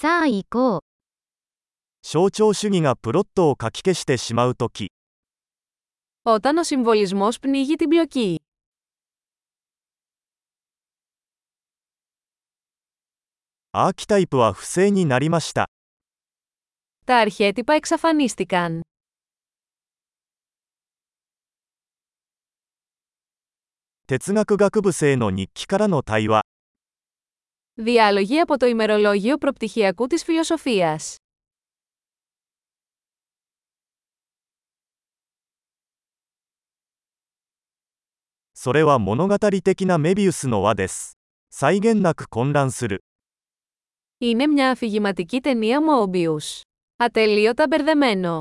[0.00, 0.81] さあ行こう。
[2.01, 4.91] 象徴主義がプロットをかき消してしまうとき、
[6.23, 8.39] Όταν ο συμβολισμός πνίγει την πλοκή.
[13.73, 15.69] アーキタイプは不正になりました。
[17.05, 18.81] Τα αρχέτυπα εξαφανίστηκαν.
[24.07, 26.41] 哲学学部生の日記からの対話。
[27.73, 31.15] Διάλογοι από το ημερολόγιο προπτυχιακού της φιλοσοφίας.
[44.17, 46.61] Είναι μια αφηγηματική ταινία Μόμπιους.
[46.95, 48.39] Ατελείωτα μπερδεμένο.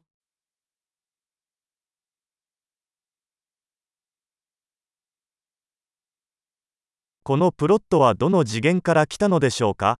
[7.24, 9.98] このプロットはどの次元から来たのでしょうか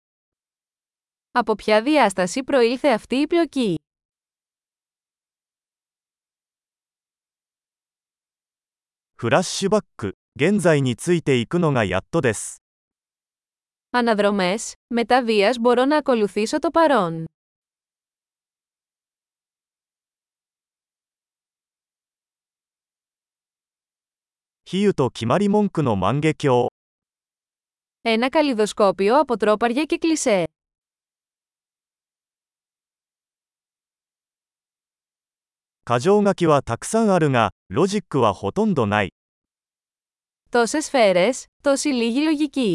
[1.32, 3.76] Από ποια διάσταση προήλθε αυτή η πλοκή.
[9.18, 12.62] フラッシュバック、現在についていくのがやっとです。
[13.90, 17.24] Αναδρομές, μετά βίας μπορώ να ακολουθήσω το παρόν.
[24.64, 26.69] 比喩と決まり文句の万華鏡。
[28.02, 30.44] Ένα καλλιδοσκόπιο από τρόπαρια και κλισέ.
[35.88, 39.12] 箇条書きはたくさんあるが、ロジックはほとんどない。
[40.50, 42.74] Τόσες σφαίρες, τόση λίγη λογική.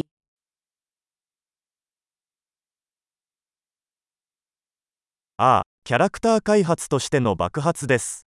[5.36, 8.26] ああ、キャラクター開発としての爆発です。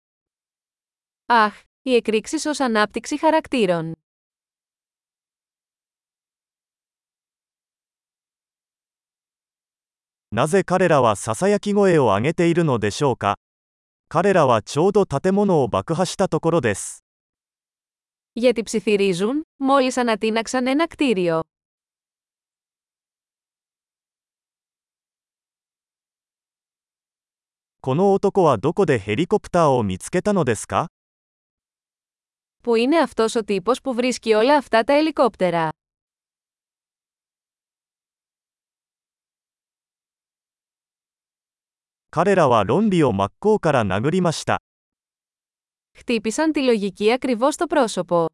[1.27, 3.95] Αχ, οι εκρήξεις ως ανάπτυξη χαρακτήρων.
[10.35, 13.37] なぜ彼らはささやき声を上げているのでしょうか
[14.07, 17.03] 彼らはちょうど建物を爆破したところです。
[18.33, 21.41] Γιατί ψιθυρίζουν, μόλις ανατείναξαν ένα κτίριο.
[27.81, 30.87] この男はどこでヘリコプターを見つけたのですか
[32.63, 35.69] Που είναι αυτός ο τύπος που βρίσκει όλα αυτά τα ελικόπτερα.
[42.15, 44.61] 彼らは論理を真っ向から殴りました。
[45.93, 48.27] Χτύπησαν τη λογική ακριβώς στο πρόσωπο.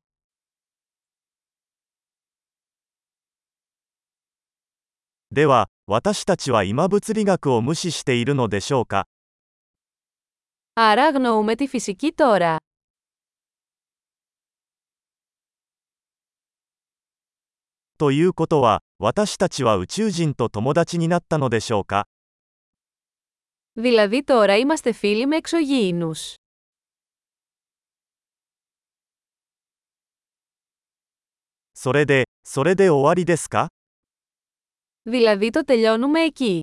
[5.32, 9.08] では、私たちは今物理学を無視しているのでしょうか
[10.74, 12.58] Άρα αγνοούμε τη φυσική τώρα.
[17.98, 22.08] ということは、私たちは宇宙人と友達になったのでしょうか
[23.74, 26.36] Δηλαδή τώρα είμαστε φίλοι με εξωγήινους.
[31.80, 33.68] それで、それで終わりですか
[35.04, 36.60] Δηλαδή το τελειώνουμε εκεί.